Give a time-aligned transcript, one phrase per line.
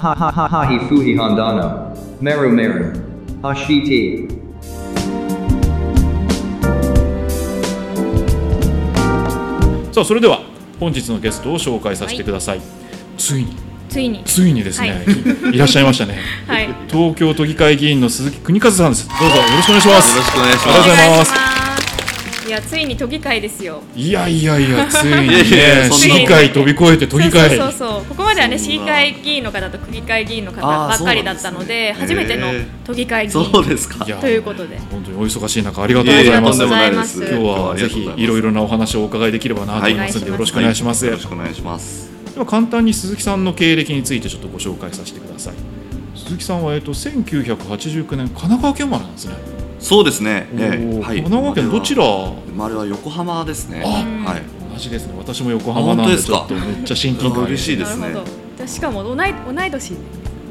[0.00, 1.92] Ha ha ha ha hi fuhi handano.
[2.20, 2.92] Meru meru.
[3.42, 4.28] Hashiti.
[9.92, 10.42] さあそれでは
[10.78, 12.60] 本日のゲストを紹介させてください、
[13.16, 13.56] ついに。
[13.88, 14.22] ついに。
[14.24, 15.04] ついにですね、、
[15.44, 15.58] はい。
[15.58, 16.18] らっしゃいましたね。
[16.46, 16.68] はい。
[16.88, 19.08] 東京都議会議員の鈴木邦和さんです。
[19.08, 20.16] どうぞよろしくお願いします。
[20.16, 21.47] よろしくお願いしありがとうございます
[22.48, 23.82] いやついに都議会ですよ。
[23.94, 25.96] いやいやいや ついにいやいやねそんな。
[25.96, 28.04] 市議会飛び越えて都議会そうそうそうそう。
[28.08, 31.96] ここまではね市議会議員の方と区議会議員の方ばっかりだったのでね。
[31.98, 32.52] 初めての
[32.84, 34.78] 都議会議そ員うですかいやということで。
[34.90, 37.18] 本当にお忙しい中ありがとうごいやいやざいます。
[37.18, 40.32] 今日はぜひいろいろなお話をお伺いできればなと思いますので、はい。
[40.32, 42.10] よろしくお願いします、よろしくお願いします。
[42.34, 45.54] では簡単に鈴木さんの経歴についてちょっとご紹介させてください。
[46.14, 49.34] 鈴木さんは、えっと、1989年神奈川県生まれなんですね、
[49.78, 51.00] そうですね、ええ。
[51.00, 52.04] はい、神奈川県どちら？
[52.04, 53.82] 生まれは横浜ですね。
[53.84, 53.88] あ
[54.28, 54.42] はい。
[54.72, 55.14] 同じですね。
[55.16, 56.46] 私も横浜なんであ本当ですか？
[56.48, 58.14] ちょっとめっちゃ親近感あ嬉しいですね。
[58.66, 59.94] しかも同い同い年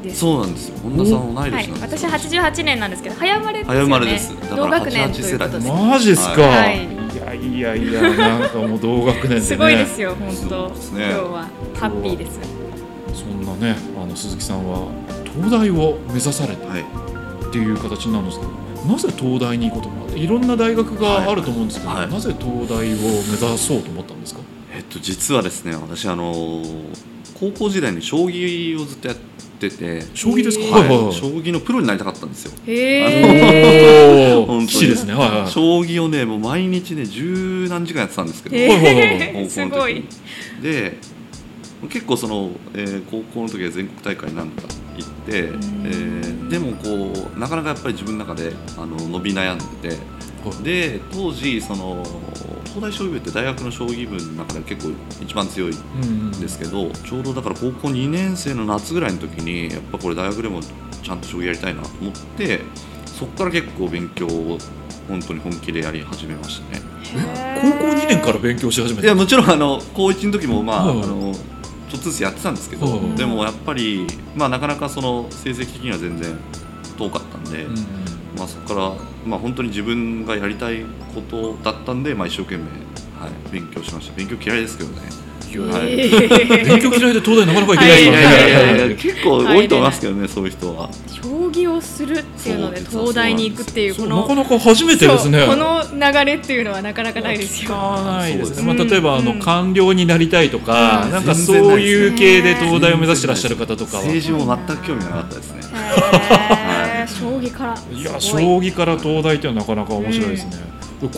[0.02, 0.78] ですそうなんですよ。
[0.82, 3.80] 本田さん同い年はいなんです私よ、88年なんですけど早生まれですよね。
[3.80, 4.34] 早生まれです。
[4.34, 5.70] だから同学年と88いうことで。
[5.70, 6.88] マジですか、はい。
[6.88, 9.40] い、やいやいやなんかもう同学年でね。
[9.42, 12.40] すごいですよ本そ当今日はハッピーです。
[13.12, 14.88] そんなねあの鈴木さんは
[15.34, 16.80] 東大を目指されたはい。
[16.80, 18.52] っていう形なんですけど
[18.86, 22.02] なぜ東大に行こうと思ったいろんな大学があると思うんですけど、はい。
[22.02, 24.40] はいなぜ東大を目指そうと思ったんですか？
[24.74, 26.62] えっと実はですね私あの
[27.38, 29.16] 高校時代に将棋をずっとやっ
[29.58, 31.14] てて将棋ですか、はい、はいはいはい。
[31.14, 32.52] 将棋のプロになりたかったんですよ。
[32.66, 35.14] へお本当ですね。
[35.14, 39.04] はいはい将棋をねもう毎日ね十何時間やってたんですけど、えはいはいはい。
[39.04, 40.04] ー、高校の時すごい。
[40.62, 40.98] で
[41.90, 44.62] 結構その、えー高校の時は全国大会なんか
[45.02, 49.96] 行って、えんーでもこうなかなかやっぱり自分の中であの伸び悩んでて
[50.44, 50.62] はい。
[50.64, 52.02] で当時その
[52.64, 56.40] 東大将棋部って大学の将棋部の中で結構一番強いうんうんん。
[56.40, 62.60] ですけどちょうどだから高校2年生の夏ぐらいの時にやっぱこれ大学でもちゃんと将棋やりたいなと思って
[63.06, 64.58] そこから結構勉強を
[65.08, 66.82] 本当に本気でやり始めましたね。
[67.62, 71.02] 高校2年から勉強し始めたいやもちろんあの高1の時もまあ,、はい。
[71.02, 71.32] あの
[71.88, 74.06] ちょっとずつやってたんですけど、はいでもやっぱり、
[74.36, 76.38] まあ、なかなかその成績的には全然
[76.96, 77.66] 遠かったんで、
[78.36, 78.92] まあ、そこから、
[79.26, 80.84] まあ、本当に自分がやりたい
[81.14, 84.16] ことだったんで、まあ、一生懸命、はい、勉強しました。
[84.16, 85.92] 勉強嫌いですけどねいやはい。
[85.92, 88.12] えー勉強嫌いで東大なかなか行けないですい。
[88.12, 88.18] か
[88.82, 90.90] らね、結構多いと思いますけどね、そういう人は。
[91.08, 95.46] 将棋をするっていうので東大に行くっていうこのなかなか初めてですね。
[95.46, 97.70] この流れっていうのはなかなかないですよ。
[97.70, 99.40] 聞かないですね、まあ、例えばあのうん。
[99.40, 101.12] 官僚になりたいとか、うん。
[101.12, 104.02] なんかそういう系で東大を目指してらっしゃる方とかは。
[104.04, 105.62] 政治も全く興味がなかったですね。
[107.08, 107.74] 将棋から。
[107.98, 110.52] いや将棋から東大っていうのはなかなか面白いですね、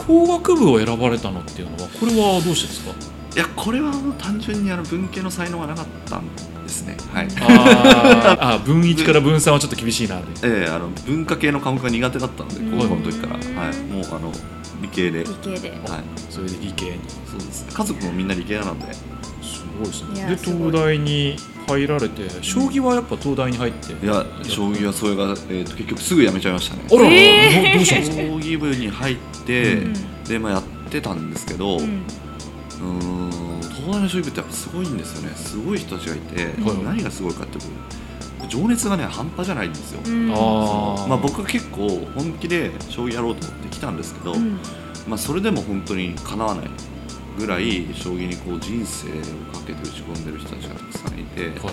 [0.07, 2.93] 工学部を選ばれたのっていうのはこれはどうしてですか？
[3.35, 6.27] いやこれはもう単純にあの文系の才能がなかったん
[6.65, 6.97] ですね。
[7.13, 7.27] はい。
[7.27, 8.43] あー。
[8.57, 12.79] あ文1から文3はちょっと厳しいなええあの文化系の科目が苦手だったのでうん。
[12.79, 14.33] 高校の時から、はい、もうあの
[14.83, 15.81] 理系で、はい、理系で。
[16.29, 16.93] それで理系に。
[17.31, 17.67] そうです。
[17.73, 21.37] 家族もみんな理系なので、すごいですいねで東大に
[21.69, 23.93] 入られて将棋はやっぱ東大に入って。
[24.05, 26.83] いや将棋はそれが、えー、と結局すぐ辞めちゃいましたね。
[26.91, 27.73] あらら、えー。
[27.73, 28.17] どどうしたんですか？
[28.17, 29.17] 将棋部に入っ
[29.47, 29.95] て、うん。
[30.25, 33.61] でまあやってたんですけど、ううんーん。
[33.61, 35.37] 東大の将棋部ってやっぱすごいんですよね。
[35.37, 37.59] すごい人たちがいて、はい何がすごいかって
[38.49, 40.33] 情熱がね半端じゃないんですよ、うん。
[40.33, 41.07] あー。
[41.07, 44.59] まあ、僕は結構本気で将棋やろうと思って来たんですけど、うん。
[45.07, 46.71] まあ、それでも本当にかなわない
[47.39, 49.13] ぐらい将棋にこう人生を
[49.53, 51.71] かけて打ち込んでる人たちがたくさんいて、は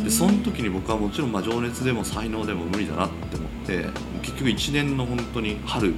[0.00, 0.04] い。
[0.04, 3.84] でその時に僕はもちろんまあ情熱でも才能でも無理だなって思って
[4.22, 5.96] 結局1年の本当に春に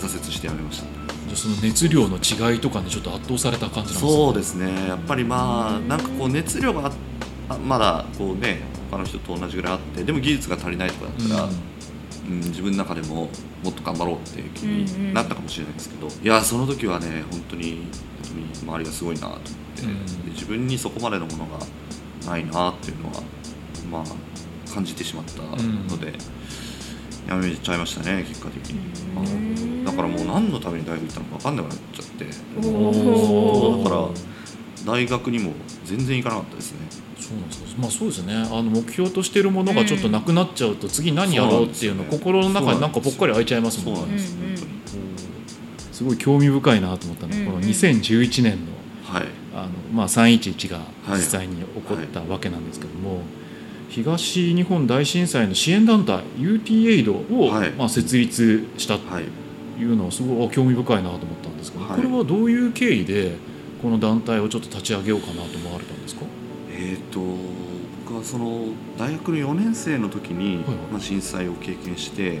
[0.00, 0.84] 挫折してやめました。
[0.84, 1.03] じゃあ
[1.34, 4.88] その熱量の違いとかにちょっと圧倒された感じなんですかそうですね。
[4.88, 6.92] やっぱりまあなんかこう熱量が
[7.66, 11.50] まだこうね他の人と同じぐらいあってでも技術が足りないとかだったら、うん。
[12.26, 13.28] うん、自分の中でも
[13.62, 14.84] もっと頑張ろうっていう気うんうん。
[15.08, 17.86] になったかもしれないですけど、いやその時はね本当に
[18.22, 19.40] 本当に周りがすごいなと思っ
[19.76, 20.06] て、うん。
[20.24, 21.58] で自分にそこまでのものが
[22.26, 23.22] ないなっていうのは
[23.90, 26.12] まあ感じてしまったので、
[27.28, 32.24] やめちゃいましたね結果的に、だからもう何のために大学行ったのか分かんなくなっちゃって。
[32.24, 34.08] だから
[34.84, 35.52] 大学にも
[35.84, 36.78] 全然行かなかったですね。
[37.18, 38.34] そうなんですかまあそうですね。
[38.34, 44.00] あの目標としてるものがちょっとなくなっちゃうと次何やろうっていうの心の中になんかぽっかり開いちゃいますもんね。
[44.00, 44.22] そうなんで
[45.94, 47.70] す、ごい興味深いなと思ったのは、このうんうん。
[47.70, 48.72] 2011年の
[49.04, 49.26] はい。
[49.54, 51.16] あの、まあ、311がはい。
[51.16, 53.20] 実際に起こったわけなんですけども、
[53.88, 57.70] 東日本大震災の支援団体 UT エイドを、はい。
[57.72, 59.24] まあ、設立したとはい
[59.80, 61.96] いうのはすごいあ興味深いなと思ったんですけど、はい。
[61.96, 63.36] これはどういう経緯で
[63.82, 66.22] この団体をちょっと立ち上げようかなと思われたんですか？
[66.70, 67.20] えー、と
[68.04, 68.66] 僕はその
[68.98, 70.64] 大学の4年生の時に、はい。
[70.66, 72.40] はいまあ、震災を経験して、う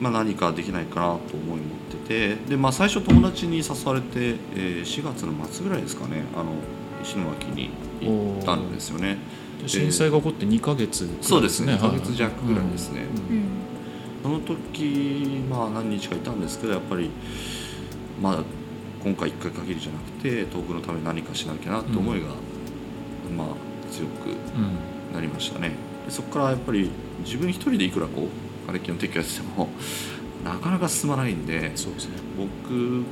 [0.00, 1.68] まあ、何かできないかなと思い持っ
[2.02, 6.52] ててで、まあ、最初友達に誘われて、えー4月の末ぐらいですかねあの
[7.02, 7.68] 石巻に
[8.00, 9.14] 行ったんですよね。
[9.14, 9.18] で
[9.68, 11.72] 震災が起こって2ヶ月くらいそうですね。
[11.72, 11.80] はい。
[11.82, 13.02] 2ヶ月弱ぐらいですね。
[13.02, 13.36] うん。
[13.36, 13.44] うん。
[14.22, 17.10] その時まあ何日かいたんですけどやっぱり
[18.20, 18.44] まあ
[19.02, 22.26] 今回1回限りじゃなくて遠くのために何かしなきゃなって思いが、
[23.36, 23.46] まあ
[23.90, 25.14] 強くうん。
[25.14, 25.72] なりましたね。
[26.06, 26.90] でそこからやっぱり
[27.24, 29.68] 自分一人でいくらこう瓦礫の撤去やってても
[30.44, 32.16] なかなか進まないんでそうですね。
[32.36, 33.04] 僕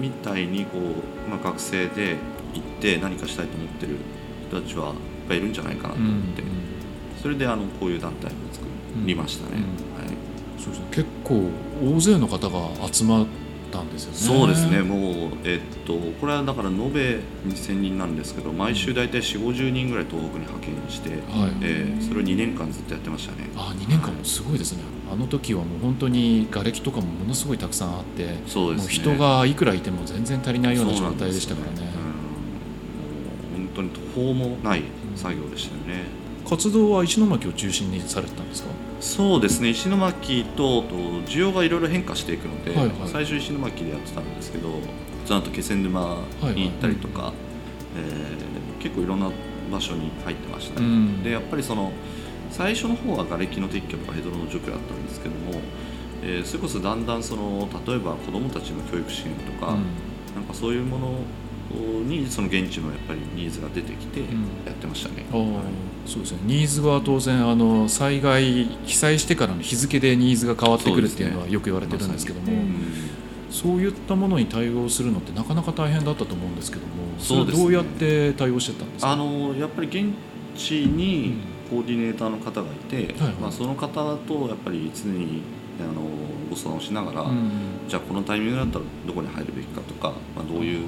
[0.00, 2.16] みたいにこう、まあ、学生で
[2.54, 3.96] 行って何かしたいと思ってる
[4.48, 4.94] 人たちは
[5.32, 6.42] ぱいいるんじゃないかなとうん思って、
[7.22, 8.66] それであのこういう団体を作
[9.06, 10.04] りましたね、うん。
[10.04, 10.14] はい、
[10.62, 10.86] そうですね。
[10.90, 11.48] 結構
[11.82, 13.26] 大勢の方が集まっ
[13.70, 14.18] たんですよね。
[14.18, 14.82] そうですね。
[14.82, 21.52] もうえっとこれはだから延べ2000人なんですけど毎週大体4 5 0人ぐらい東北に派遣して、はい。
[21.62, 23.48] えーそれを2年間ずっとやってましたね。
[23.56, 24.82] あ2年間もすごいですね。
[25.10, 29.04] あの時はもう本当に瓦礫とかもものすごいたくさんあってそうですね。
[29.04, 31.76] もう人がいくらいても全然足りないような状態でしたからね。
[31.76, 32.02] そうなん
[33.52, 34.82] 本当に途方もない
[35.16, 36.04] 作業でしたよね、
[36.48, 38.70] 活動は石巻を中心にされてたんですか？
[39.00, 39.70] そうですね。
[39.70, 40.94] 石巻とと
[41.26, 42.96] 需要がいろいろ変化していくので、はいはい。
[43.06, 44.68] 最初石巻でやってたんですけど
[45.26, 46.18] その後気仙沼
[46.54, 47.32] に行ったりとか、
[47.96, 49.30] えー結構いろんな
[49.70, 51.22] 場所に入ってましたね、うん。
[51.22, 51.92] でやっぱりその
[52.50, 55.60] 最初の方は瓦礫の撤去とかヘドロの除去だったんですけども、
[56.22, 59.84] えーそれこそだんだんその例えば子どもたちの教育支援とか、うん。
[60.34, 61.14] なんかそういうもの
[61.78, 64.24] にその現地のやっぱりニーズが出てきてん。
[64.66, 65.24] やってましたね。
[65.30, 65.60] あー
[66.06, 66.38] そうですね。
[66.44, 72.46] ニーズは当然あの災害被災してからの日付でニーズが変わってくるっていうのはよく言われてるんですけども
[73.50, 79.12] そういったものに対応するのってなかなか大変だったと思うんですけどもそどうやって対応してたんですか？
[79.12, 80.12] あのやっぱり現
[80.56, 81.34] 地に
[81.70, 83.34] コーディネーターの方がいて、はいはい。
[83.34, 85.42] まあ、その方とやっぱり常に
[85.80, 86.02] あの
[86.50, 87.50] ご相談をしながら、うん。
[87.88, 90.86] じゃあこのタイミングだったらどこに入るべきかとか、まあ、どういう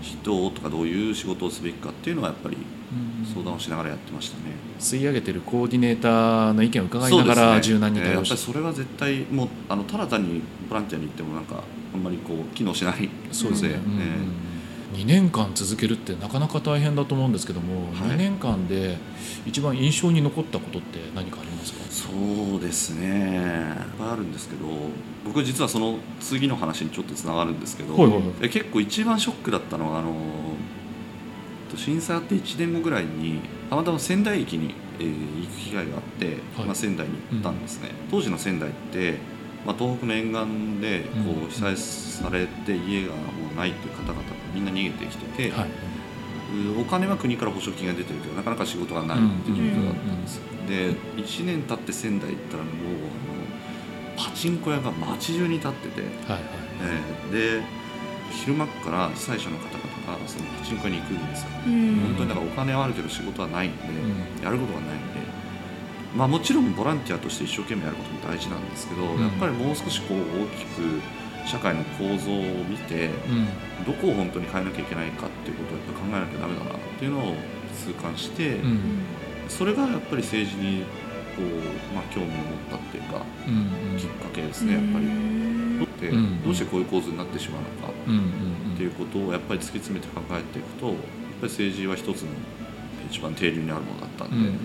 [0.00, 3.26] 人とかどういう仕事をすべきかっていうのはやっぱりうん。
[3.26, 4.54] 相談をしながらやってましたね。
[4.78, 8.34] 吸い上げてるコーディネーターの意見を伺いながら柔軟に対応して。
[8.34, 11.62] えーやっぱりそれは絶対もうあのただ単にボランティアに行ってもなんか
[11.94, 14.49] あんまりこう機能しないそうですね、ので、うんえ
[14.94, 18.10] 2年間続けるってなかなか大変だと思うんですけども、はい。
[18.10, 18.98] 2年間で
[19.46, 21.80] 一番印象に残ったことって何かありますか？
[21.84, 23.06] ーそうですね。
[23.08, 24.66] いっぱいあるんですけど
[25.24, 28.22] 僕実はその次の話にちょっとつながるんですけど、はいはいはい。
[28.42, 30.12] え結構一番ショックだったのはあの
[31.76, 33.38] 震災あって1年後ぐらいに
[33.70, 36.26] たまたま仙台駅に、えー行く機会があって、
[36.56, 36.66] はい。
[36.66, 39.18] まあ、仙台に行ったんですね、当時の仙台って、
[39.66, 43.20] まあ、東北の沿岸でこう被災されて家がも
[43.52, 44.22] うないという方々が
[44.54, 45.68] みんな逃げてきてて、はい、
[46.80, 50.36] お金は国から保証金が出てるけどなかなか仕事がないっていう状況だったんです。
[50.36, 50.90] よ、で
[51.22, 52.74] 1年経って仙台行ったらもう
[54.16, 56.42] あのパチンコ屋が街中に立ってて、はいはい
[56.82, 57.80] えーで
[58.30, 62.00] 昼間っから被災者の方々がそのパチンコ屋に行くんですよ、うん。
[62.00, 63.78] 本当にだからお金はあるけど仕事はないんで、
[64.40, 65.29] うやることがないんで
[66.16, 69.20] まあもちろんボランティアとして一生懸命やることも大事なんですけど、ん。
[69.20, 71.00] やっぱりもう少しこう大きく
[71.46, 73.84] 社会の構造を見て、うん。
[73.84, 77.34] どこを本当に変えなきゃいけないかっていうことをやっぱ考えなきゃダメだなっていうのを
[77.76, 78.80] 痛感して、うん。
[79.48, 80.84] それがやっぱり政治に
[81.36, 85.06] こう、まあ、興味を持ったっていうかうんきっかけですねやっぱり。
[86.00, 91.02] でうんどうしてこういう構図になってしまうのかうんうんっていうことをやっぱり突き詰めて考えていくとやっぱ
[91.46, 92.28] り政治は一つの
[93.10, 94.56] 一番定流にあるものだったんで、うんうんうん。
[94.56, 94.60] そ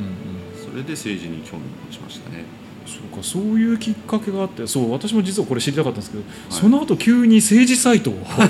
[0.75, 2.43] れで政治に興味を持ちましたね。
[2.85, 8.47] そうかそういうきっかけがあってそう私も実はこれ知りたかったんですけど、その後急に政治サイトを あ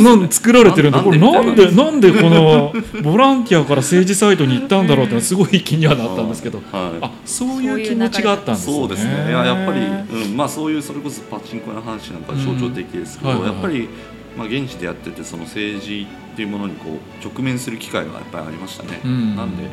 [0.00, 1.72] の作られてるんでなこれなんでで？
[1.72, 6.60] なんでこのボランティアから政治サイトに行ったんだろうってすごい気にはなったんですけど。
[6.70, 7.04] はい。
[7.04, 8.74] あそういう気持ちがあったんですね。
[8.74, 9.12] そうですね。
[9.28, 13.62] いややっぱり、うんまあ、そういうそれこそパチンコの話なんか象徴的ですけど、うんはいはい。
[13.62, 13.88] はいやっぱり、
[14.36, 19.36] まあ、現地でやっててその政治っていうものにこう直面する機会がやっぱりありましたね、うん。
[19.36, 19.70] なんで、うん、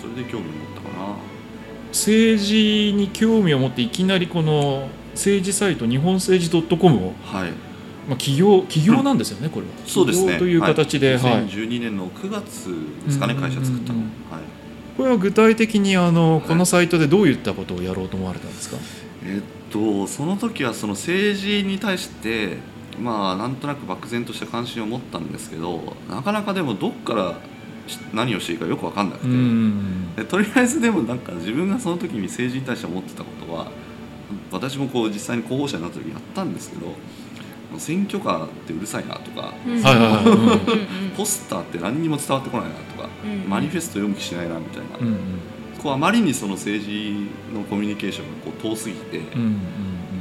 [0.00, 1.16] それで興味を持ったかな。
[1.88, 7.50] 政治に興味を持っていきなりこの政治サイト日本政治 .com を、はい。
[8.08, 9.72] まあ、企業企業なんですよね、これは。
[9.86, 10.38] そうですね。
[10.38, 11.32] という形で、はい。
[11.32, 12.68] はい、2012年の9月
[13.06, 14.42] ですかね、うん会社作ったの、うんはい。
[14.96, 16.40] これは具体的にあの、はい。
[16.42, 18.76] このサイトでどういったことをやろうと思われたんですか？
[19.24, 22.58] えっとその時はその政治に対して
[23.00, 27.34] まあなんとなく漠然とした関心を持ったんですけどなかなかでもどっからし
[28.12, 33.70] 何をしていいかよく分かんなくて、うんでとりあえずでもなんか自分がその時に政治に対して思ってたことは
[34.50, 36.94] 私もこう実際に候補者になった時やったんですけど
[37.78, 39.52] 選挙カーってうるさいなとか
[41.16, 45.18] ポスターって何にも伝わってこないなとかうんマニフェスト読む気しないなみたいな、うんうん。
[45.82, 49.60] こうあまりにその政治のコミュニケーションがこう遠すぎて、うんうん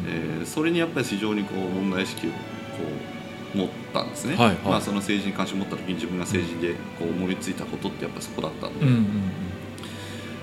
[0.07, 2.35] えーそれにやっぱり非常にこう問題意識をこ
[2.83, 3.14] う
[3.55, 4.55] 持ったんですね、はいはい。
[4.57, 9.31] まあ、その政治に関心を持った時に自分が政治でこう思いついたことってやっぱりそこだったんで、うんうん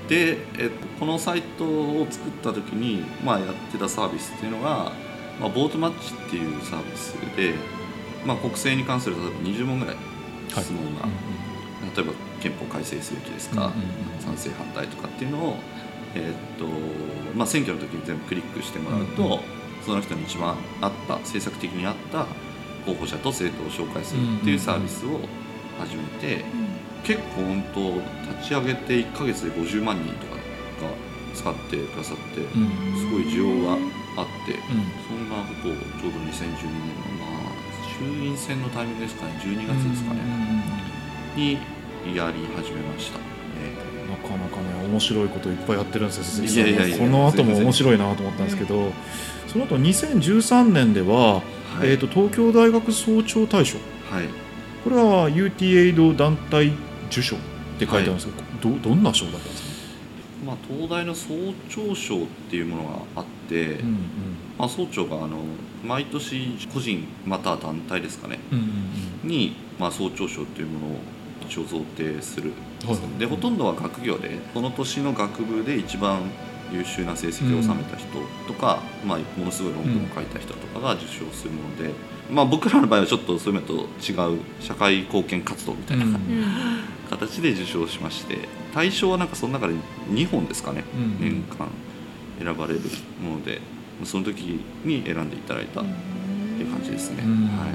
[0.08, 4.92] で、えっと、このサイトを作った時に、まあ、やってたサービスっていうのが、
[5.40, 7.54] まあ、ボートマッチっていうサービスで、
[8.26, 10.64] まあ、国政に関する例えば20問ぐらいはい。
[10.64, 11.06] 質問が、
[11.96, 14.20] 例えば憲法改正すべきですか、うんうんうん。
[14.20, 15.56] 賛成反対とかっていうのを、
[16.14, 16.66] えーっと
[17.34, 19.38] まあ、選挙の時に全部クリックしてもらうと、うんうん。
[19.86, 22.26] その人に一番合った政策的に合った
[22.86, 25.20] 候補者と政党を紹介するっていうサービスを
[25.78, 26.44] 始めて、
[27.04, 27.80] 結構本当
[28.38, 30.40] 立ち上げて1ヶ月で50万人とかが
[31.34, 33.78] 使ってくださって、すごい需要が
[34.16, 34.86] あって、うん。
[35.08, 37.52] そんなことをちょうど2012年の、まあ、
[37.98, 40.20] 衆院選のタイミングですかね12月ですかね、
[41.36, 41.58] に
[42.14, 43.18] やり始めました。
[43.58, 46.58] えなかなかね面白いこといっぱいやってるんですよ鈴木さん。
[46.58, 48.92] いやいやいやこの後も面白いなと思ったんですけど、
[49.48, 51.42] その後2013年では、
[51.78, 51.90] はい。
[51.90, 53.78] えー、と東京大学総長大賞。
[54.10, 54.28] はい。
[54.84, 56.72] これは UT エイド団体
[57.10, 57.38] 受賞っ
[57.78, 58.32] て書いてあるんですけ
[58.68, 59.68] ど、どどんな賞だったんですか、
[60.44, 61.28] まあ、東大の総
[61.68, 63.98] 長賞っていうものがあって、うん
[64.58, 65.38] まあ、総長があの
[65.84, 68.40] 毎年個人または団体ですかね。
[68.50, 68.64] うんうん
[69.24, 69.28] うん。
[69.28, 70.98] に、まあ、総長賞っていうものを
[71.48, 72.52] 一応贈呈する
[72.84, 73.18] はいはい。
[73.18, 76.20] でほとんどは学業でその年の学部で一番
[76.72, 78.06] 優秀な成績を収めた人
[78.46, 81.90] とか、まあ、ものすごい論文を書いた人とかが受賞するもので、
[82.30, 86.18] まあ、僕らの場合はちょっとそういうのと違う社会貢献活動みたいなうん。
[87.10, 89.74] 形で受賞しまして対象はなんかその中で
[90.08, 91.20] 2本ですかね、うん。
[91.20, 91.68] 年間
[92.38, 92.80] 選ばれる
[93.22, 93.60] もので
[94.04, 95.90] その時に選んでいただいたって
[96.62, 97.46] いう感じですね、うん。
[97.48, 97.66] は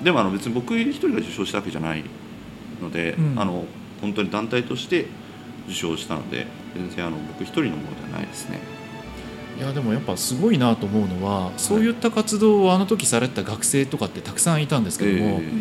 [0.00, 2.04] い、でもあの別に僕一人が受賞したわけじゃない
[2.80, 3.40] ので、うん。
[3.40, 3.64] あの
[4.00, 5.06] 本当に団体として
[5.66, 8.82] 受賞したので全然あの僕一人のものではないですね。
[9.58, 15.52] いやでもやっぱすごいなと思うのはそういった活動をあの時されてた学生とかってたくさんいたんですけども、え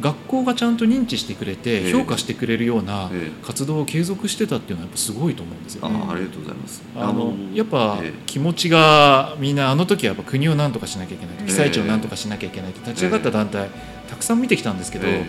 [0.00, 6.00] 学校がちゃんと認知してくれえてえ評価してくれるようなえ活動を継続してたっていうのはやっぱすごいと思うんですよね。
[6.00, 6.82] ああありがとうございます。
[6.96, 8.12] あのやっぱええ。
[8.24, 11.46] 気持ちがみんなあの時はやっぱ国を何とかしなきゃいけないええ。
[11.46, 13.68] 被災地を何とかしなきゃいけないって立ち上がった団体
[14.08, 15.24] たくさん見てきたんですけどえ。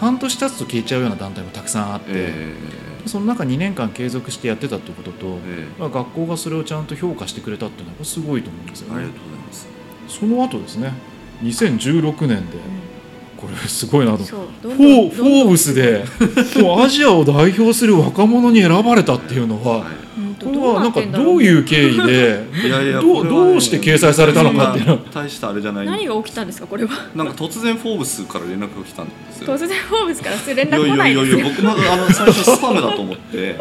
[0.00, 5.80] 半年経つと消えちゃうような団体もたくさんあってええその中2年間継続してやってたっていうこととええ。
[5.80, 8.96] まあ学校がそれをちゃんと評価してくれたっていうのはすごいと思うんですよね。
[8.96, 9.24] ありがとう。
[9.24, 9.68] ございます。
[10.08, 10.92] その後ですね
[11.42, 12.58] 2016年で
[13.36, 14.24] これすごいなと。
[14.24, 16.04] フォーブスで
[16.62, 20.05] もうアジアを代表する若者に選ばれたっていうのは、はい
[20.46, 24.92] これはなんかどうういう経緯で いやいやどうどうして掲載されたのかっていうの。
[24.94, 25.86] は大したあれじゃない。
[25.86, 26.90] 何が起きたんですかこれは。
[27.14, 29.54] なんか突然フォーブスから連絡が来たんですよ。
[29.54, 33.56] 突然フォーブスから連いや絡来ないいやいですよやいや僕もあの最初スパムだと思って。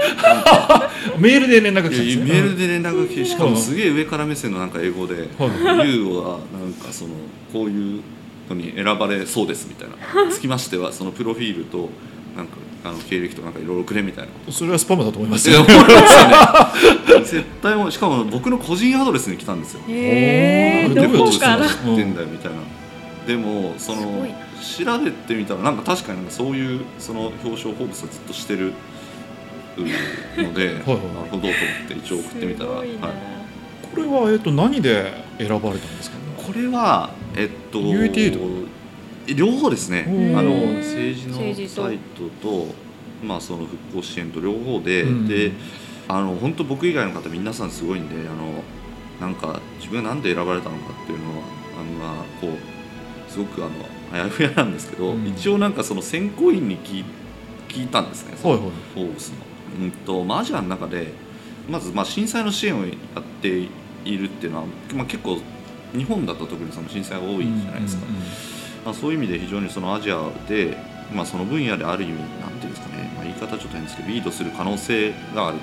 [1.18, 5.50] メールで連絡がいや来たんですねメールで連絡が来てしかもすげえ上から目線のなんか英語で「はい。
[5.89, 7.12] YOU はなんかその
[7.54, 8.01] こういう
[8.50, 10.32] のに選ばれそうです」みたいな。
[10.32, 11.89] つきましてはそのプロフィールと
[12.36, 12.54] なんか
[12.86, 14.32] あの経歴とかなんかいろいろくれみたいな。
[14.46, 15.62] こそれはスパムだと思いますよ。
[15.62, 15.89] 思います
[17.10, 17.25] よね。
[17.25, 19.82] 絶対もうしかも僕の個人アドレスに来たんですよ。
[19.88, 21.68] へえどこから？
[21.68, 22.27] 知ってんだよ。
[22.27, 22.51] みたい。
[22.51, 22.60] な、
[23.27, 24.30] でもそのい
[24.86, 28.74] 調べてみたらなんか確かになんかそういうその表彰フォーブスはずっとしてる
[30.38, 31.42] のではいなるほどと思っ
[31.88, 32.89] て一応送ってみたら、はい。
[32.89, 36.18] これは、えっと、何で選ばれたんですか？
[36.18, 38.39] ねこれはえっと UAT と
[39.34, 40.05] 両方ですね。
[40.08, 40.38] うん。
[40.38, 42.67] あの政治のサイトと
[43.24, 45.27] まあその復興支援と両方で、うん。
[45.27, 45.51] で
[46.08, 48.63] あの本当僕以外の方皆さんすごいんであの
[49.20, 51.44] なんか自分が何で選ばれたのかっていうのは
[51.79, 53.72] あのまあこうすごくあの
[54.13, 55.27] あやふやなんですけど、うん。
[55.27, 57.05] 一応なんかその選考員に聞い
[57.70, 58.62] 聞いたんですね、はいはい。
[58.94, 59.36] フォーブスの。
[59.82, 61.08] うんとまあアジアの中で
[61.70, 63.67] まずまあ震災の支援をやって
[64.05, 65.39] いるっていうのは、まあ、結構
[65.94, 68.22] 日本だと特にその震災が多いじゃないですか、うんうん
[68.86, 70.77] まあ、そういう意味で非常にそのアジアで、
[71.13, 75.58] まあ、その分野である意味なんていうんですかね、まあ、言い方はちょっと変ですけどリードする可能性がある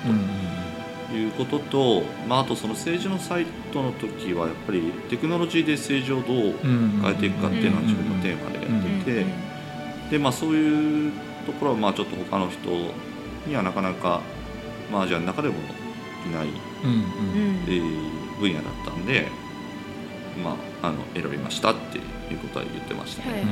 [1.09, 9.25] ということと、まあ、あとその政治のサイトの時はやっぱりテクノロジーで政治をどううん変えていくかっていうのは自分のテーマでやっていて、
[10.11, 11.11] でまあ、そういう
[11.45, 12.69] ところはまあちょっと他の人
[13.47, 14.21] にはなかなか、
[14.91, 15.55] まあ、アジアの中でも
[16.27, 16.47] いない、
[17.67, 19.27] えー分野だったんで、
[20.43, 22.03] まあ、あの選びましたっていう
[22.37, 23.31] ことは言ってましたね。
[23.31, 23.41] はい。
[23.41, 23.49] はい。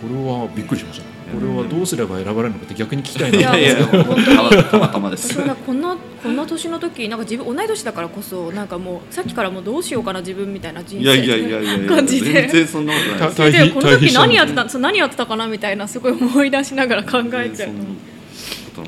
[0.00, 1.04] これはびっくりしました。
[1.04, 1.56] ねこうん。
[1.56, 3.50] れはどうすれば選ばれるのかって逆に聞きたいな。
[3.50, 4.26] といや思うんです。
[4.26, 5.34] けど本当にたまたまです。
[5.36, 11.02] こんなこんな年の時なんか自分同い年だからこそなんかもうさっきからもうどうしようかな自分みたいな人生。
[11.02, 12.32] いやいやいやいやいや感じで。
[12.32, 12.98] 全然そんなこ
[13.34, 17.70] とないでこの時何やってたそう何やってたかなみたいなすごい思い出しながら考えちゃう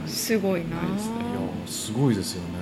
[0.06, 0.26] す。
[0.26, 0.76] すごいな。
[0.76, 1.14] ないですね。
[1.14, 2.55] いやすごいですよね、うん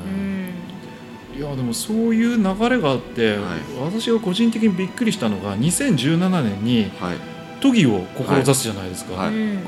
[1.36, 3.60] いやでもそういう流れがあって、はい。
[3.80, 7.16] 私が個人的にびっくりしたのが2017年にはい。
[7.60, 9.34] 都議を志すじゃないですか、はい。
[9.34, 9.64] うん。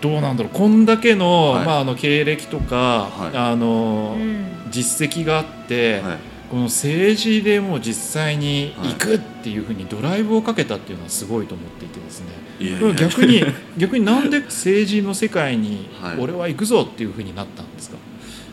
[0.00, 0.52] どうなんだろう。
[0.52, 1.66] こんだけの,、はい。
[1.66, 3.36] まあ、あの経歴とか、はい。
[3.36, 4.70] あのうん。
[4.70, 6.18] 実績があって、はい。
[6.50, 12.26] この政治でもう実際に行くっていうふうにドライブをかけたっていうのはすごいと思っていてですね。
[12.58, 12.88] いやいや。
[12.88, 13.42] いや逆に
[13.76, 16.18] 逆になんで政治の世界にはい。
[16.18, 17.96] 俺は行くぞっていうふうになったんですか、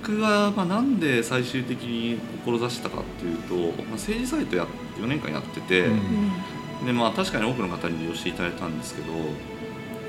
[0.05, 4.67] 僕がまあなんで最終的に志したかっていうと、まあ、政治サイトや
[4.99, 5.93] 4年間やってて、うん。
[5.93, 6.31] うん
[6.85, 9.17] でまあ確かに多くの方に利用していただいたんですけどや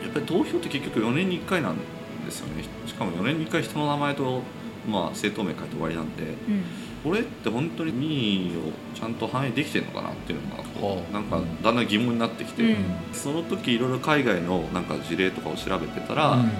[0.08, 1.76] っぱり投票って結局4年に1回なん
[2.24, 2.64] ですよね。
[2.86, 4.42] しかも4年に1回人の名前と、
[4.86, 6.64] まあ、政党名書いて終わりなんでうん。
[7.04, 11.08] これって本当に民意をちゃんと反映できてるのかなっていうのがこはあ。
[11.08, 12.76] うなんかだんだん疑問になってきて、うん。
[13.12, 16.50] その時いろいろ海外のなんか事例とかを調べてたら、うん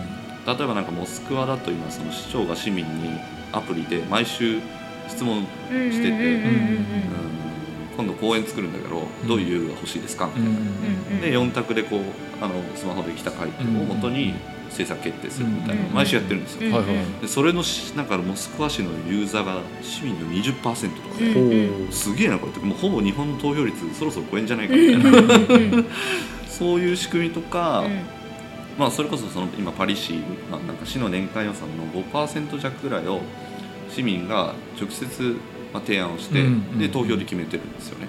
[0.47, 3.11] 例えばなんかモスクワだと今その市長が市民に
[3.53, 4.61] アプリで毎週
[5.09, 6.41] 質問うんしてて
[7.97, 12.01] 今度公園作るんだけどどういう遊具が欲しいですかみたいな、で4択でこう
[12.45, 14.35] あのスマホで来た回答をもとに
[14.67, 16.83] 政策決定するみたいなうん毎週やってるんですよ、
[17.23, 22.61] でそれのしなんかモスクワ市のユーザーが市民の20%とかで、すげえなこれって。
[22.61, 25.87] もうほぼ日本の投票率そろそろ超えんじゃないかみたいな、うん。
[26.47, 28.16] そういう仕組みとか、うん
[28.79, 30.15] まあ、それこそその今パリ市、
[30.51, 33.21] まあ、なんか市の年間予算の5%弱ぐらいを
[33.89, 35.37] 市民が直接
[35.73, 38.09] まあ提案をして、うんうんで投票で決めてるんですよね。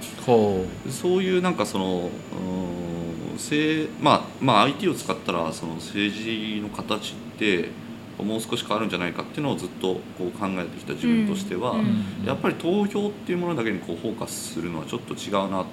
[0.90, 7.70] そういうなんかそのうーんせまあまあ IT を使ったらその政治の形って
[8.24, 11.80] もう少し変わるんじゃないかっていうのをずっとこう考えてきた自分としては、うん
[12.24, 15.66] うやっぱり投票っていうものだけにこうフォーカスするのはちょっと違うなっ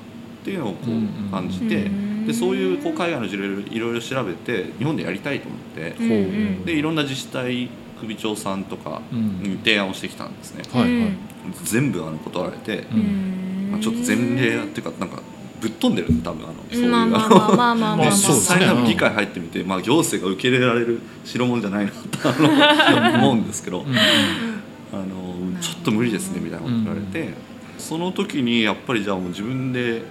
[0.45, 6.15] ていうのをこうんうんう感じて、うんでそういうこう海外の事例をいろいろ調べて日本でやりたいと思って、うんう。
[6.61, 7.69] んでいろんな自治体
[8.01, 9.43] 首長さんとかう、うん。
[9.43, 11.13] に提案をしてきたんですね、はいはい。
[11.65, 13.69] 全部あの断られて、ううん。
[13.73, 15.23] まあ、ちょっと前例っていうかなんか
[15.61, 16.91] ぶっ飛んでるんで多分あのそういう。
[16.91, 18.11] まあまああのまあまあまあまあまあ。
[18.11, 22.29] 実際多分議会入ってみて、まあ、行政が受け入れられる代物じゃないなと
[23.19, 23.97] 思うんですけど、うんうん。
[24.93, 27.35] あのちょっと無理ですねみたいなこと言われて、
[27.79, 30.03] その時にやっぱりじゃあもう自分で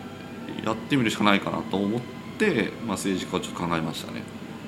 [0.66, 2.02] やってみるしかないかなと思っ
[2.38, 4.22] て、まあ、政治家をちょっと考えましたね。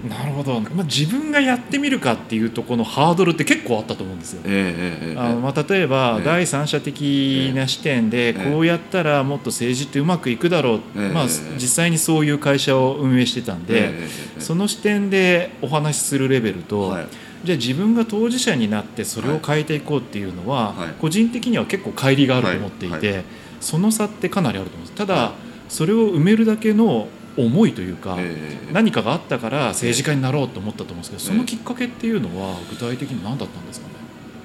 [0.08, 4.42] なるほど、まあ、自分がやってみるかっていうところのハードルって結構あったと思うんですよ。
[4.46, 6.26] えあのまあ、例えばええ。
[6.26, 11.10] 第三者的な視点でえこうやったらもっと政治ってうまくいくだろう、ええ。
[11.10, 17.08] まあ、実際にそういう会社を運営してたんで、ええええその視点でお話しするレベルと、はい。
[17.44, 20.90] じゃあ自分が当事者になってそれを変えていこうっていうのは、はい。
[21.00, 23.24] 個人的には結構乖離があると思っていて、はい。
[23.60, 24.98] その差ってかなりあると思うんです。
[24.98, 28.74] ただ、はいそれを埋めるだけの思いというか、ええ。
[28.74, 33.94] 何かがあったから政治家になろうと思ったと思うんですけど、そのきっかけっていうのは具体的に何だったんですかね？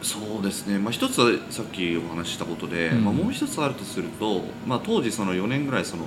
[0.03, 3.05] そうですね、まあ、一つはさっきお話ししたことで、うん。
[3.05, 6.05] まあ、もう一つあるとすると、まあ、当時その4年ぐらいその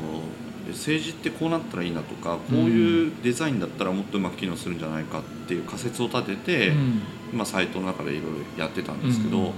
[0.70, 7.02] 政治ってこうなったらいいなとかこういうデザインだったらもっとうまく機能するんじゃないかっていう仮説を立てて、うん。
[7.34, 9.52] まあ、サイトの中でいろいろやってたんですけど、うん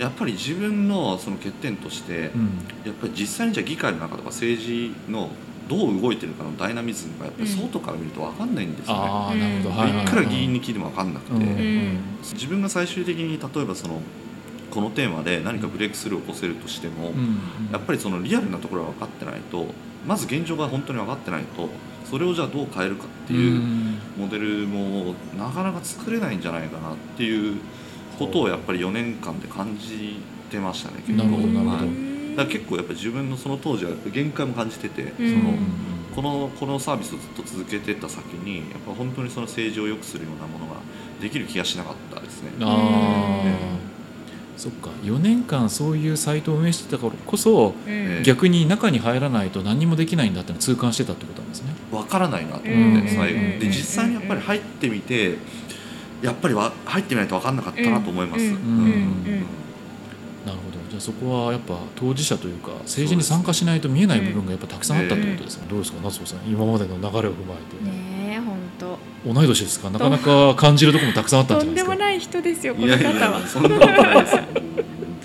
[0.00, 2.44] やっぱり自分のその欠点として、うん。
[2.86, 5.28] やっぱり実際にじゃあ議会の中とか政治の
[5.68, 8.94] どう動いてるかのダイナミズムがやっぱり外から見ると分かんないんですよ。
[8.94, 9.00] ね。
[9.02, 14.00] ああなるほど、うんはいくら議員に聞いても分かんなくて、うんうん自分が最終的に例えばその
[14.70, 17.38] このテーマで何かブレイクスルーを起こせるとしても、うん
[17.72, 19.66] やっぱりそのリアルなところが分かってないと
[20.06, 21.68] まず現状が本当に分かってないと
[22.04, 23.60] それをじゃあどう変えるかっていう
[24.18, 27.60] モデルもなかなか作れないんじゃないかなっていう
[28.20, 31.24] ことをやっぱり4年間で感じてましたね結構。
[31.24, 32.36] はい。
[32.36, 35.14] だから結構やっぱり自分のその当時は限界も感じてて、うん。
[35.16, 35.54] その
[36.14, 40.80] このこのサービスをずっと続けてった先にやっぱ本当にその政治を良くするようなものが
[41.22, 42.50] できる気がしなかったですね。
[42.60, 43.42] あ
[44.56, 44.90] そっか。
[45.02, 48.22] 4年間そういうサイトを運営してたからこそうん。
[48.22, 51.74] 逆に中に入らないと何もできないんだって痛感してたってことなんですね。
[51.90, 53.08] わからないなと思って、うん。
[53.08, 53.40] 最後。
[53.40, 53.58] うん。
[53.58, 55.38] で実際にやっぱり入ってみて
[56.22, 58.44] やっぱりわ入ってみないと分かんなかったなと思います。
[58.44, 59.24] うんうんうん。
[60.46, 60.78] なるほど。
[60.88, 66.38] じゃあそこはやっぱ当事者というか政治に参加しないと見えない部分がやっぱたくさんあったってことですね、どうですか夏子さん。
[66.50, 68.98] 今までの流れを踏まえて、ねえ本当。
[69.32, 69.90] 同い年ですか。
[69.90, 71.94] なかなか感じるところもたくさんあったんとじゃないですか。
[71.94, 74.42] んでもない人ですよこいやいの方はやそんなことないですよ。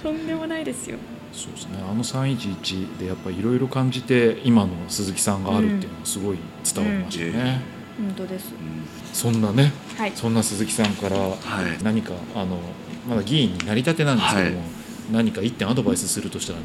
[0.04, 0.98] とんでもないですよ。
[1.34, 1.78] そうですね。
[1.90, 7.62] あの311でやっぱりいろいろ感じて今の鈴木さんがあるっていうのはすごい伝わりましたね、
[7.98, 8.52] 本当です。
[8.52, 10.12] うんそんなねはい。
[10.14, 11.38] そんな鈴木さんからはい。
[11.84, 12.60] 何かあの
[13.10, 14.68] まだ議員になりたてなんですけども、はい。
[15.12, 16.60] 何か一点アドバイスするとしたら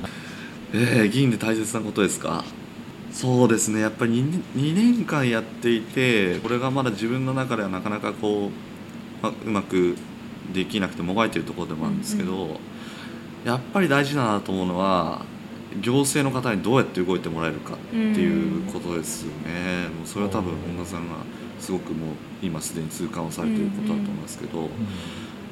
[0.73, 2.45] えー、議員で大切なことですか？
[3.13, 3.81] そうですね。
[3.81, 9.97] やっぱり 2, 2年間やっていてこれがまだ自分の中ではなかなかこう、まあ、うまく
[10.53, 12.61] できなくてもがいてるところでもあるんですけど、
[13.45, 15.25] やっぱり大事だなと思うのは
[15.81, 21.17] 行政の方にどうやって動いてもらえるかっていうことですよね、もうそれは多分本田さんが
[21.61, 24.69] すごくもう今すでに痛感をされていることだと思いますけど、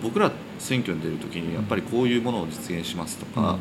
[0.02, 3.58] 僕ら選挙に出る時にやっぱりこういうものを実現しますとか、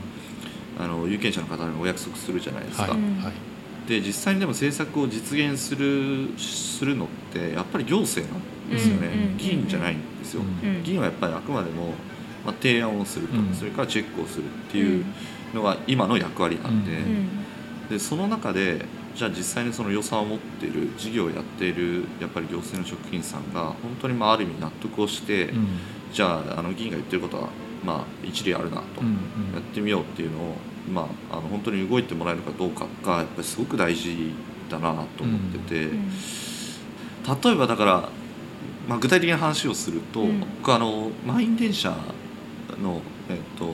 [0.79, 2.91] あの有権者の方にお約束するじゃないですか、はい。
[2.91, 3.89] はい。
[3.89, 10.69] で実際にでも政策を実現するするのってやっぱり行政なんですよね、うんうん議員じゃないんですよ、うん。
[10.69, 10.83] うん。
[10.83, 11.93] 議員はやっぱりあくまでも、
[12.45, 13.53] まあ、提案をすると、うん。
[13.53, 15.05] それからチェックをするっていう
[15.53, 16.97] のが今の役割なんで,、うん。
[16.97, 17.89] うん。
[17.89, 25.67] でその中でじゃあ実際にその予算を持っている事業をやっているやっぱり行政の職員さんが本当にまあある意味納得をして、うん。
[26.13, 27.49] じゃああの議員が言ってることは
[27.83, 29.13] まあ一理あるなと、うん。
[29.53, 30.55] やってみようっていうのを、
[30.91, 34.33] まあ、あの本当に動いてもらえるかどうかがやっぱりすごく大事
[34.69, 36.09] だなと思ってて、うん。
[37.41, 38.09] 例えばだから、
[38.87, 40.39] まあ、具体的な話をすると、うん。
[40.39, 41.89] 僕あの満員電車
[42.81, 43.73] の、えっと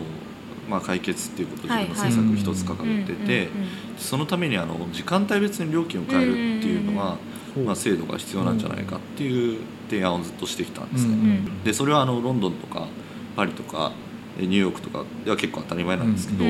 [0.69, 3.49] まあ、解決っていうこと自分の政策一つ掲げてて、
[3.97, 7.17] そのためにあの時間帯別に料金を変えるっていうのは、
[7.55, 11.13] うんまあ、制度が必要なんじゃないかっていう提案をずっとしてきたんですね。
[11.13, 12.87] んでそれはあのロンドンとか
[13.35, 13.91] パリとか
[14.39, 16.45] えニューヨークとかでは結構当たり前なんですけど、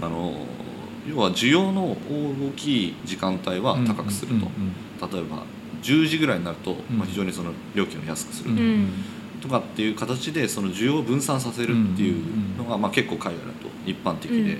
[0.00, 0.34] あの
[1.08, 4.46] 要は需要の大きい時間帯は高くすると、
[5.06, 5.44] 例えば
[5.82, 8.88] 10時ぐらいになると、んまあ、非常にその料金を安くするうんと,、うん
[9.44, 14.58] とかっていう形でその需要を分散させるっていうのが、まあ、結構海外だと一般的で、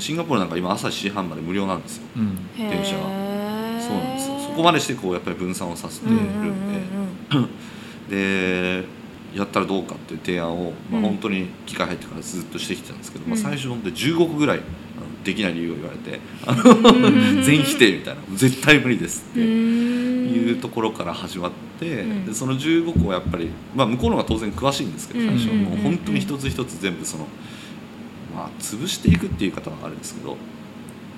[0.00, 2.02] シンガポールなんか今朝7時半まで無料なんですよ。
[2.16, 2.36] うん。
[2.56, 4.38] 電車ははそうなんですよ。
[4.40, 8.84] そこまでしてこうやっぱり分散をさせてるんで、で
[9.36, 11.02] やったらどうかっていう提案を、まあ、うん。
[11.02, 13.42] 本当に機会入ってからずっとしてきてたんですけど、まあ、うん。
[13.42, 18.20] 最初本当に15個ぐらいあのできない理由を言われてあの全否定みたいな。
[18.34, 25.62] 絶対無理ですっていうところから始まって、うんでその15個はやっぱり、まあ、向こうの方が当然詳しいんですけど最初、うん。
[25.62, 27.26] もう本当に一つ一つ全部その、
[28.34, 30.36] まあ、潰していくっていう言い方はあるんですけど、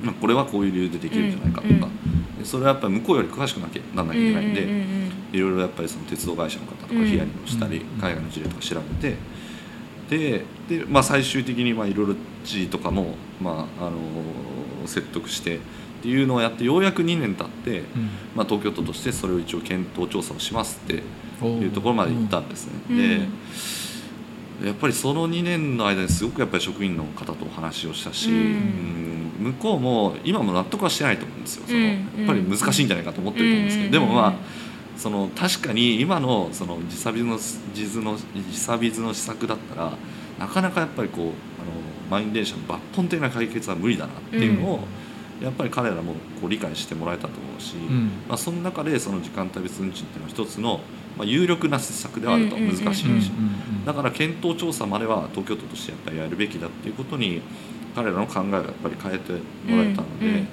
[0.03, 1.89] まあ、これはこういう理由でできるんじゃないかとか、
[2.45, 5.11] それはやっぱり向こうより詳しくなきゃなんなきゃいけないんで。
[5.33, 7.07] いろいろやっぱりその鉄道会社の方とかうん。
[7.07, 8.01] ヒアリングをしたり、うん。
[8.01, 9.17] 海外の事例とか調べて
[10.11, 13.97] でで、まあ、最終的にまあいろいろ知事とかも、まあ、あの
[14.87, 15.61] 説得して
[16.01, 17.83] っていうのをやってようやく2年経って、
[18.35, 21.03] まあ、東京都としてそれを一応検討調査をしますって
[21.45, 22.73] いうところまで行ったんですね。
[22.89, 22.97] うん。
[24.63, 28.37] でやっぱりその2年の間にすごくやっぱり職員の方とお話をしたし、うん。
[28.37, 29.11] うん
[29.41, 31.65] 向こうも今も納得はしてないと思うんですよ。
[31.67, 31.87] その、うん。
[31.87, 34.35] やっぱり難しいんじゃないかと思ってると思うんですけど、でもまあ
[34.97, 39.93] その確かに今のその時差ビズのの時差ビズの施策だったら
[40.39, 41.33] なかなかやっぱりこうあの
[42.11, 44.81] 満員電車の抜本的な解決は無理だなっていうのを、
[45.41, 48.11] やっぱり彼らもこう理解してもらえたと思うし、うん。
[48.29, 50.81] まあ、その中でその時間帯別運賃っていうのは一つの、
[51.17, 53.51] まあ、有力な施策ではあると難しいし、うん
[53.87, 57.41] だから検討調査までは東京都としてやっぱりやるべきだっていうことに
[57.95, 59.39] 彼らの考えをやっぱり変えても
[59.79, 60.49] らえたので、うんうん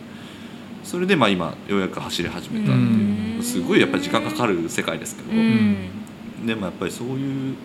[0.83, 5.29] それでまあ今ようやく走り始めたっていう、すごいやっぱり時間かかる世界ですけど、
[6.45, 7.55] でもやっぱりそういう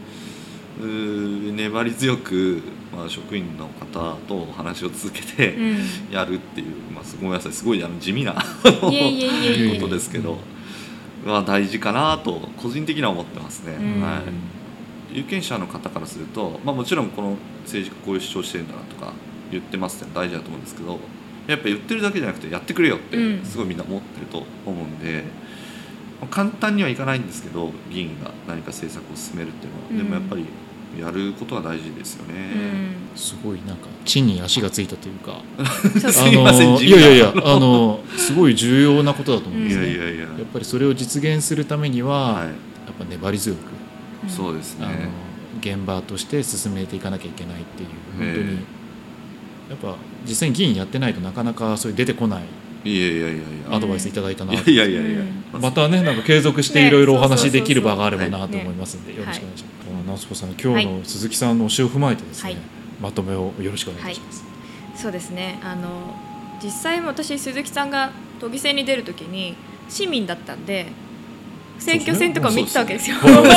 [0.83, 2.63] 粘り強く、
[2.95, 5.57] まあ、職員の方とお話を続けて
[6.11, 10.39] やるっていう、まあ、すごめんなさいすごいあの地味なことですけど、
[11.25, 13.75] まあ、大事かなと個人的には思ってますね。
[13.75, 14.03] うん。
[14.03, 14.23] は
[15.13, 19.13] い、有権者の方からすると、まあ、もちろんこの政治家こういう主張してるんだなとか
[19.51, 20.99] 言ってますって大事だと思うんですけど
[21.47, 23.45] やっぱ言ってるだけじゃなくてやってくれよってうん。
[23.45, 25.25] すごいみんな思ってると思うんで、
[26.21, 30.47] まあ簡単にはいかないんですけど議員が何か政策を進めるっていうのは、うんでもやっぱり
[30.99, 32.51] やることは大事ですよね。
[33.17, 35.41] すごいなんか地に足がついたというか。
[36.11, 42.47] すいませんいやいやいやあのすごい重要なことだと思うんいですねやいやいや、やっぱりそれを実現するためには、はい。
[42.47, 42.55] やっ
[42.99, 43.59] ぱ粘り強く、
[44.29, 44.87] そうですね。
[44.87, 44.95] あの
[45.61, 47.89] 現場として進めていかなきゃいけないっていう。
[48.19, 48.83] 本当に、え。
[49.71, 49.97] やっぱ
[50.29, 52.43] 実際に議員やってないとなかなかそういう出てこない
[52.85, 53.43] いやいやいやいや
[53.77, 56.89] アドバイスいただいたな、いやいやいやいや、うんまたねなんか継続してね。
[56.89, 60.09] いろいろお話できる場があればなとね思いますんで、よろしくお願いします。
[60.09, 62.61] は夏子さん今日の鈴木さんの教えを踏まえてですね、はい。
[63.01, 64.45] まとめをよろしくお願いします。
[64.97, 65.59] そうですね。
[65.63, 66.15] あの
[66.63, 69.55] 実際私鈴木さんが都議選に出るときに
[69.89, 70.87] 市民だったんで
[71.79, 73.17] 選挙戦とか見てたわけですよ。
[73.17, 73.51] そうで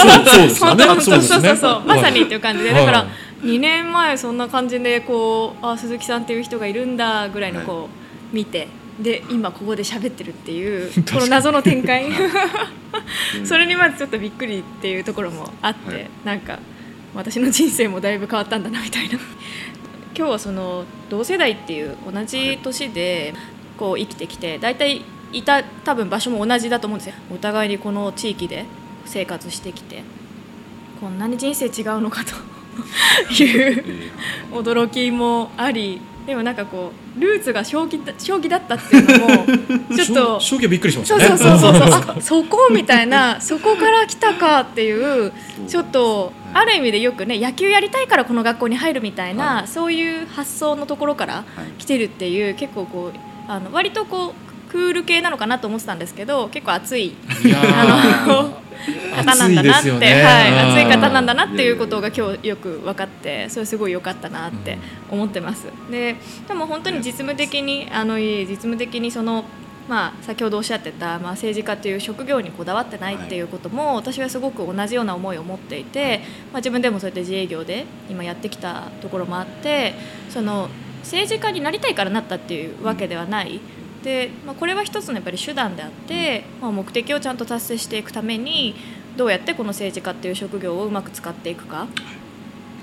[0.50, 0.64] す。
[0.64, 0.84] よね。
[0.86, 2.86] 本当そうそうそうそうまさにっていう感じで、はい。
[2.86, 3.08] だからはい
[3.46, 7.90] 2年前そんな感じでこうあ鈴木さんっていう人がいるんだぐらいのこ
[8.32, 8.68] う見て
[9.00, 12.06] で今ここで喋ってるっていう この謎の展開。
[12.06, 12.14] うん
[13.46, 16.10] それにまずちょっとびっくりっていうところもあって、はい。
[16.24, 16.60] なんか
[17.14, 19.20] 私の人生もだいぶ変わったんだなみたいな。
[20.18, 23.34] 今日はその同世代っていう同じ年で
[23.78, 25.02] こう生きてきて大体
[25.34, 27.16] いた多分場所も同じだと思うんですよ。
[27.34, 28.66] お互いにこの地域で
[29.06, 30.04] 生活してきて
[31.02, 32.34] こんなに人生違うのかと。
[33.34, 34.12] いうえ
[34.52, 39.46] 驚きもありでもなんかこうルーツが将棋だ将棋だったっていうのも
[39.96, 41.28] ちょっと将棋はびっくりしましたね。
[41.28, 45.32] そうそうそうそう あそこみたいなそこから来たかっていう
[45.68, 49.68] ちょっとはいある意味でよくね野球やりたいからこの学校に入るみたいな、はい。
[49.68, 51.80] そういう発想のところからはい。
[51.80, 54.34] 来てるっていう結構こうあの割とこ
[54.70, 57.16] うクール系なのかなと思ってたんですけど結構熱い。
[57.54, 58.65] あのー
[59.16, 60.78] 方なんだなって、ねはい、うん。
[60.78, 64.78] 熱い方なんだなっていうことが今日よく分かってそれすごい良かったなって
[65.10, 65.68] 思ってます。
[65.90, 66.16] で
[66.48, 69.46] でも本当に実務的にあの実務的にその
[69.88, 79.94] まあ、先ほどおっしゃってた、まあ、政治家という職業にこだわってないっていうことも、私はすごく同じような思いを持っていて、まあ、自分でもそうやって自営業で今やってきたところもあって
[80.30, 80.70] その
[81.02, 83.62] 政治家になりたいからなったっていうわけではない。
[84.06, 88.76] でまあ、これは一つのやっぱり手段であって、まあ、目的をちゃんと達成していくために
[89.18, 91.88] どうやってこの政治家っていう職業をうまく使っていくか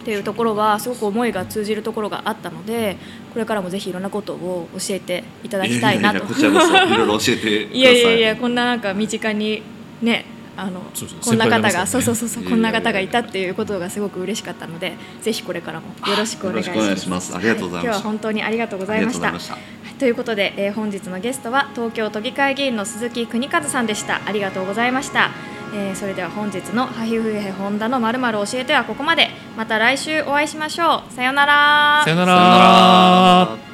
[0.00, 2.96] っていうところはすごく思いが通じるところがあったので
[3.32, 6.16] これからもぜひいろんなことを教えていただきたいなと。
[6.16, 9.62] ややこちらこそいろいろ教えて いやいやいやこんななんか身近に
[10.02, 10.24] ね
[10.56, 17.34] あのそうそうこんな方が、そうそうそうそうこんな方がいたっていうことがすごく嬉しかったのでぜひこれからもよろしくお願いします。
[17.36, 17.92] ありがとうございました。
[17.92, 19.20] は今日は本当にありがとうございました。
[19.20, 19.54] がといました。
[19.54, 19.62] はい
[19.98, 24.20] ということで、えー本日のゲストは東京都議会議員の鈴木邦和さんでした。
[24.26, 25.30] ありがとうございました、
[25.74, 29.28] えーそれでは本日のハヒフヘホンダのまるまる教えてはここまで。
[29.56, 31.12] また来週お会いしましょう。
[31.12, 32.02] さようなら。
[32.04, 33.71] さよなら